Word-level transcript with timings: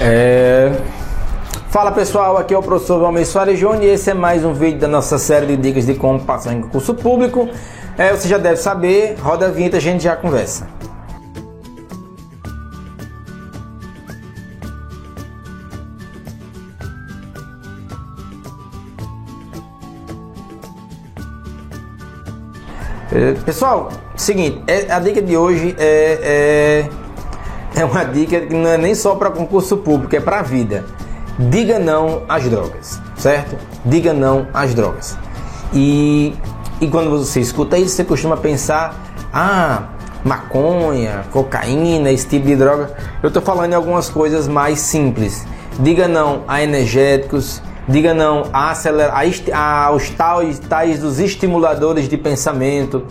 É... 0.00 0.72
Fala 1.68 1.92
pessoal, 1.92 2.38
aqui 2.38 2.54
é 2.54 2.58
o 2.58 2.62
professor 2.62 2.98
Valmir 2.98 3.26
Soares 3.26 3.58
Júnior 3.58 3.84
e 3.84 3.88
esse 3.88 4.10
é 4.10 4.14
mais 4.14 4.44
um 4.44 4.54
vídeo 4.54 4.80
da 4.80 4.88
nossa 4.88 5.18
série 5.18 5.46
de 5.46 5.56
dicas 5.58 5.84
de 5.84 5.94
como 5.94 6.18
passar 6.20 6.54
em 6.54 6.62
concurso 6.62 6.94
público. 6.94 7.48
É, 7.98 8.10
você 8.10 8.26
já 8.26 8.38
deve 8.38 8.56
saber, 8.56 9.16
roda 9.20 9.46
a 9.46 9.50
vinheta 9.50 9.76
a 9.76 9.80
gente 9.80 10.02
já 10.02 10.16
conversa. 10.16 10.66
É, 23.12 23.32
pessoal, 23.44 23.90
seguinte, 24.16 24.62
é, 24.66 24.90
a 24.90 24.98
dica 24.98 25.20
de 25.20 25.36
hoje 25.36 25.76
é, 25.78 26.86
é, 26.86 26.88
é 27.74 27.84
uma 27.84 28.04
dica 28.04 28.40
que 28.40 28.54
não 28.54 28.68
é 28.68 28.76
nem 28.76 28.94
só 28.94 29.14
para 29.14 29.30
concurso 29.30 29.76
público, 29.76 30.14
é 30.14 30.20
para 30.20 30.40
a 30.40 30.42
vida. 30.42 30.84
Diga 31.38 31.78
não 31.78 32.22
às 32.28 32.44
drogas, 32.44 33.00
certo? 33.16 33.56
Diga 33.84 34.12
não 34.12 34.46
às 34.52 34.74
drogas. 34.74 35.16
E, 35.72 36.34
e 36.80 36.86
quando 36.88 37.10
você 37.10 37.40
escuta 37.40 37.78
isso, 37.78 37.96
você 37.96 38.04
costuma 38.04 38.36
pensar, 38.36 38.94
ah, 39.32 39.84
maconha, 40.24 41.24
cocaína, 41.30 42.10
esse 42.10 42.26
tipo 42.26 42.46
de 42.46 42.56
droga. 42.56 42.94
Eu 43.22 43.28
estou 43.28 43.42
falando 43.42 43.72
em 43.72 43.76
algumas 43.76 44.08
coisas 44.08 44.46
mais 44.48 44.80
simples. 44.80 45.46
Diga 45.78 46.08
não 46.08 46.42
a 46.46 46.62
energéticos, 46.62 47.62
diga 47.88 48.12
não 48.12 48.44
a 48.52 48.70
acelerar, 48.70 49.22
a, 49.52 49.84
aos 49.86 50.10
tais, 50.10 50.58
tais 50.58 50.98
dos 50.98 51.18
estimuladores 51.18 52.08
de 52.08 52.16
pensamento, 52.16 53.06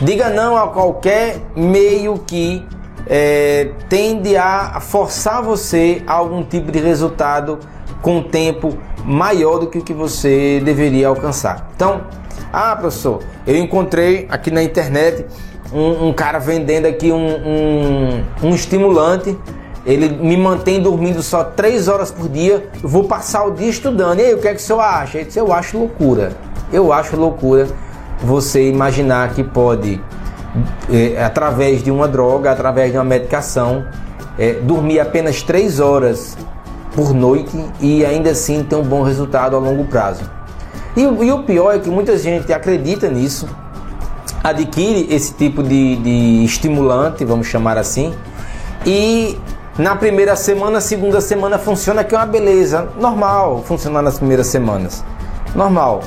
diga 0.00 0.30
não 0.30 0.56
a 0.56 0.68
qualquer 0.68 1.40
meio 1.56 2.18
que 2.18 2.64
é, 3.06 3.70
tende 3.88 4.36
a 4.36 4.80
forçar 4.80 5.42
você 5.42 6.02
a 6.06 6.14
algum 6.14 6.42
tipo 6.42 6.72
de 6.72 6.78
resultado 6.78 7.58
com 8.00 8.22
tempo 8.22 8.76
maior 9.04 9.58
do 9.58 9.66
que 9.66 9.78
o 9.78 9.82
que 9.82 9.92
você 9.92 10.60
deveria 10.64 11.08
alcançar. 11.08 11.70
Então, 11.74 12.02
ah, 12.52 12.74
professor, 12.76 13.20
eu 13.46 13.56
encontrei 13.56 14.26
aqui 14.30 14.50
na 14.50 14.62
internet 14.62 15.26
um, 15.72 16.08
um 16.08 16.12
cara 16.12 16.38
vendendo 16.38 16.86
aqui 16.86 17.10
um, 17.10 18.24
um, 18.42 18.54
estimulante 18.54 19.36
ele 19.84 20.08
me 20.08 20.36
mantém 20.36 20.80
dormindo 20.80 21.22
só 21.22 21.44
três 21.44 21.88
horas 21.88 22.10
por 22.10 22.28
dia, 22.28 22.68
eu 22.82 22.88
vou 22.88 23.04
passar 23.04 23.44
o 23.44 23.50
dia 23.50 23.68
estudando. 23.68 24.18
E 24.18 24.22
aí, 24.22 24.34
o 24.34 24.38
que 24.38 24.48
é 24.48 24.54
que 24.54 24.60
o 24.60 24.62
senhor 24.62 24.80
acha? 24.80 25.18
Ele 25.18 25.26
disse, 25.26 25.38
eu 25.38 25.52
acho 25.52 25.76
loucura. 25.76 26.32
Eu 26.72 26.90
acho 26.90 27.16
loucura 27.16 27.68
você 28.22 28.68
imaginar 28.68 29.34
que 29.34 29.44
pode, 29.44 30.00
é, 30.90 31.22
através 31.22 31.82
de 31.82 31.90
uma 31.90 32.06
droga, 32.06 32.50
através 32.50 32.92
de 32.92 32.98
uma 32.98 33.04
medicação, 33.04 33.84
é, 34.38 34.54
dormir 34.54 35.00
apenas 35.00 35.42
três 35.42 35.80
horas 35.80 36.36
por 36.94 37.12
noite 37.12 37.64
e 37.80 38.04
ainda 38.04 38.30
assim 38.30 38.62
ter 38.62 38.76
um 38.76 38.82
bom 38.82 39.02
resultado 39.02 39.56
a 39.56 39.58
longo 39.58 39.84
prazo. 39.84 40.22
E, 40.96 41.02
e 41.02 41.32
o 41.32 41.42
pior 41.42 41.74
é 41.74 41.78
que 41.78 41.90
muita 41.90 42.16
gente 42.16 42.52
acredita 42.52 43.08
nisso, 43.08 43.48
adquire 44.42 45.12
esse 45.12 45.34
tipo 45.34 45.62
de, 45.62 45.96
de 45.96 46.44
estimulante, 46.44 47.24
vamos 47.24 47.46
chamar 47.46 47.76
assim, 47.78 48.14
e 48.86 49.38
na 49.76 49.96
primeira 49.96 50.36
semana, 50.36 50.80
segunda 50.80 51.20
semana 51.20 51.58
funciona 51.58 52.04
que 52.04 52.14
é 52.14 52.18
uma 52.18 52.26
beleza. 52.26 52.88
Normal 52.96 53.64
funcionar 53.64 54.02
nas 54.02 54.18
primeiras 54.18 54.46
semanas. 54.46 55.04
Normal. 55.52 56.00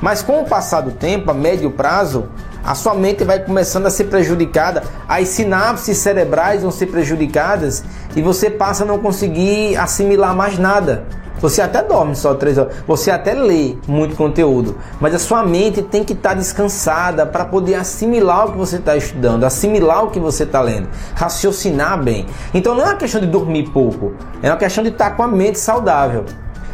Mas 0.00 0.22
com 0.22 0.42
o 0.42 0.46
passar 0.46 0.82
do 0.82 0.92
tempo, 0.92 1.30
a 1.30 1.34
médio 1.34 1.72
prazo, 1.72 2.28
a 2.64 2.74
sua 2.74 2.94
mente 2.94 3.24
vai 3.24 3.38
começando 3.40 3.86
a 3.86 3.90
ser 3.90 4.04
prejudicada, 4.04 4.82
as 5.08 5.28
sinapses 5.28 5.98
cerebrais 5.98 6.62
vão 6.62 6.70
ser 6.70 6.86
prejudicadas 6.86 7.82
e 8.14 8.22
você 8.22 8.50
passa 8.50 8.84
a 8.84 8.86
não 8.86 8.98
conseguir 8.98 9.76
assimilar 9.76 10.34
mais 10.34 10.58
nada. 10.58 11.04
Você 11.40 11.62
até 11.62 11.82
dorme 11.82 12.14
só 12.14 12.34
três 12.34 12.58
horas, 12.58 12.74
você 12.86 13.10
até 13.10 13.32
lê 13.32 13.76
muito 13.88 14.14
conteúdo, 14.14 14.76
mas 15.00 15.14
a 15.14 15.18
sua 15.18 15.42
mente 15.42 15.80
tem 15.80 16.04
que 16.04 16.12
estar 16.12 16.30
tá 16.30 16.34
descansada 16.34 17.24
para 17.24 17.46
poder 17.46 17.76
assimilar 17.76 18.48
o 18.48 18.52
que 18.52 18.58
você 18.58 18.76
está 18.76 18.94
estudando, 18.94 19.44
assimilar 19.44 20.04
o 20.04 20.10
que 20.10 20.20
você 20.20 20.42
está 20.42 20.60
lendo, 20.60 20.88
raciocinar 21.14 22.02
bem. 22.02 22.26
Então 22.52 22.74
não 22.74 22.82
é 22.82 22.86
uma 22.86 22.96
questão 22.96 23.22
de 23.22 23.26
dormir 23.26 23.70
pouco, 23.70 24.12
é 24.42 24.50
uma 24.50 24.58
questão 24.58 24.84
de 24.84 24.90
estar 24.90 25.10
tá 25.10 25.16
com 25.16 25.22
a 25.22 25.28
mente 25.28 25.58
saudável. 25.58 26.26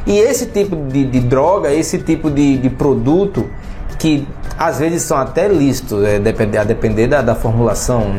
E 0.04 0.18
esse 0.18 0.46
tipo 0.46 0.76
de, 0.76 1.04
de 1.04 1.20
droga, 1.20 1.72
esse 1.72 1.98
tipo 1.98 2.30
de, 2.30 2.58
de, 2.58 2.70
produto, 2.70 3.48
que 3.98 4.26
às 4.58 4.78
vezes 4.78 5.02
são 5.02 5.16
até 5.16 5.48
lícitos, 5.48 6.04
é, 6.04 6.18
depender, 6.18 6.58
a 6.58 6.64
depender 6.64 7.06
da, 7.06 7.22
da 7.22 7.34
formulação, 7.34 8.12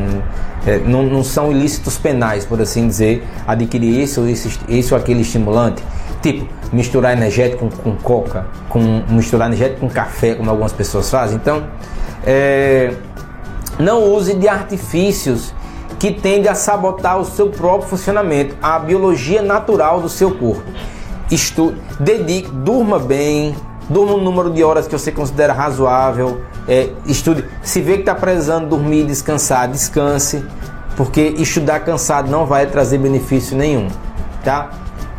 é, 0.66 0.78
não, 0.78 1.02
não, 1.02 1.22
são 1.22 1.50
ilícitos 1.50 1.96
penais, 1.98 2.44
por 2.44 2.60
assim 2.60 2.86
dizer, 2.86 3.26
adquirir 3.46 4.00
esse 4.00 4.18
ou, 4.18 4.26
esse 4.28 4.92
ou 4.92 4.98
aquele 4.98 5.20
estimulante 5.20 5.82
Tipo, 6.20 6.48
misturar 6.72 7.12
energético 7.12 7.68
com, 7.68 7.70
com 7.70 7.96
coca, 7.96 8.46
com 8.68 9.02
misturar 9.08 9.46
energético 9.48 9.80
com 9.80 9.88
café, 9.88 10.34
como 10.34 10.50
algumas 10.50 10.72
pessoas 10.72 11.08
fazem. 11.08 11.36
Então, 11.36 11.64
é, 12.24 12.92
não 13.78 14.02
use 14.12 14.34
de 14.34 14.48
artifícios 14.48 15.54
que 15.98 16.12
tendem 16.12 16.50
a 16.50 16.54
sabotar 16.54 17.18
o 17.18 17.24
seu 17.24 17.50
próprio 17.50 17.88
funcionamento, 17.88 18.56
a 18.60 18.78
biologia 18.78 19.42
natural 19.42 20.00
do 20.00 20.08
seu 20.08 20.32
corpo. 20.32 20.64
Estude, 21.30 21.80
dedique, 22.00 22.50
durma 22.50 22.98
bem, 22.98 23.54
durma 23.88 24.14
um 24.14 24.22
número 24.22 24.50
de 24.50 24.62
horas 24.62 24.86
que 24.86 24.92
você 24.92 25.10
considera 25.10 25.52
razoável. 25.52 26.40
É, 26.68 26.90
estude, 27.06 27.44
se 27.62 27.80
vê 27.80 27.94
que 27.94 28.00
está 28.00 28.14
precisando 28.14 28.68
dormir, 28.68 29.04
descansar, 29.04 29.68
descanse, 29.68 30.44
porque 30.96 31.34
estudar 31.38 31.80
cansado 31.80 32.30
não 32.30 32.44
vai 32.44 32.66
trazer 32.66 32.98
benefício 32.98 33.56
nenhum, 33.56 33.88
tá? 34.44 34.70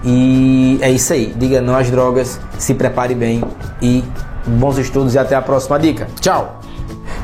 E 0.04 0.78
é 0.82 0.90
isso 0.90 1.12
aí. 1.14 1.34
Diga 1.36 1.62
não 1.62 1.76
às 1.76 1.90
drogas, 1.90 2.40
se 2.58 2.74
prepare 2.74 3.16
bem 3.16 3.44
e 3.82 4.04
bons 4.46 4.78
estudos 4.78 5.14
e 5.16 5.20
até 5.20 5.36
a 5.36 5.42
próxima 5.42 5.78
dica. 5.80 6.08
Tchau! 6.20 6.60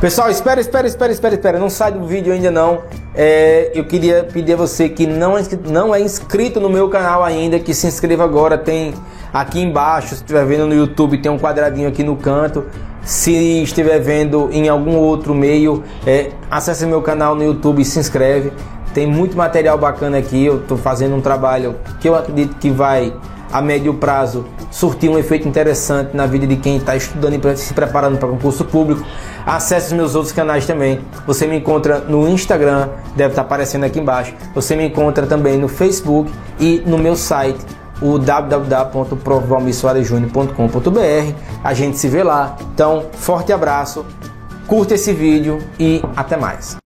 Pessoal, 0.01 0.29
espera, 0.29 0.59
espera, 0.59 0.87
espera, 0.87 1.11
espera, 1.11 1.35
espera. 1.35 1.59
Não 1.59 1.69
sai 1.69 1.91
do 1.91 2.05
vídeo 2.05 2.33
ainda 2.33 2.51
não. 2.51 2.81
É, 3.13 3.71
eu 3.73 3.85
queria 3.85 4.25
pedir 4.25 4.53
a 4.53 4.57
você 4.57 4.89
que 4.89 5.07
não 5.07 5.37
é, 5.37 5.43
não 5.67 5.95
é 5.95 6.01
inscrito 6.01 6.59
no 6.59 6.69
meu 6.69 6.89
canal 6.89 7.23
ainda, 7.23 7.59
que 7.59 7.73
se 7.73 7.87
inscreva 7.87 8.23
agora. 8.23 8.57
Tem 8.57 8.93
aqui 9.35 9.61
embaixo, 9.61 10.09
se 10.09 10.15
estiver 10.15 10.45
vendo 10.45 10.65
no 10.65 10.73
YouTube, 10.73 11.17
tem 11.17 11.29
um 11.29 11.37
quadradinho 11.37 11.89
aqui 11.89 12.03
no 12.03 12.15
canto. 12.15 12.63
Se 13.03 13.61
estiver 13.61 13.99
vendo 13.99 14.49
em 14.49 14.69
algum 14.69 14.95
outro 14.95 15.35
meio, 15.35 15.83
é, 16.07 16.31
acesse 16.49 16.85
meu 16.85 17.01
canal 17.01 17.35
no 17.35 17.43
YouTube 17.43 17.81
e 17.81 17.85
se 17.85 17.99
inscreve. 17.99 18.53
Tem 18.93 19.05
muito 19.05 19.35
material 19.35 19.77
bacana 19.77 20.17
aqui. 20.17 20.45
Eu 20.45 20.61
estou 20.61 20.77
fazendo 20.77 21.17
um 21.17 21.21
trabalho 21.21 21.75
que 21.99 22.07
eu 22.07 22.15
acredito 22.15 22.55
que 22.55 22.69
vai, 22.69 23.13
a 23.51 23.61
médio 23.61 23.93
prazo, 23.95 24.45
surtir 24.71 25.09
um 25.09 25.19
efeito 25.19 25.45
interessante 25.45 26.15
na 26.15 26.25
vida 26.25 26.47
de 26.47 26.55
quem 26.55 26.77
está 26.77 26.95
estudando 26.95 27.33
e 27.33 27.57
se 27.57 27.73
preparando 27.73 28.17
para 28.17 28.29
concurso 28.29 28.63
público. 28.63 29.05
Acesse 29.45 29.87
os 29.87 29.93
meus 29.93 30.15
outros 30.15 30.31
canais 30.31 30.65
também. 30.65 31.01
Você 31.27 31.45
me 31.45 31.57
encontra 31.57 31.99
no 31.99 32.25
Instagram, 32.29 32.87
deve 33.17 33.31
estar 33.31 33.41
tá 33.41 33.45
aparecendo 33.45 33.83
aqui 33.83 33.99
embaixo. 33.99 34.33
Você 34.55 34.77
me 34.77 34.85
encontra 34.85 35.27
também 35.27 35.57
no 35.57 35.67
Facebook 35.67 36.31
e 36.57 36.81
no 36.85 36.97
meu 36.97 37.17
site 37.17 37.59
o. 38.01 38.19
A 41.63 41.73
gente 41.73 41.97
se 41.97 42.07
vê 42.07 42.23
lá. 42.23 42.55
Então, 42.73 43.05
forte 43.13 43.53
abraço, 43.53 44.05
curta 44.67 44.95
esse 44.95 45.13
vídeo 45.13 45.59
e 45.79 46.01
até 46.15 46.37
mais. 46.37 46.77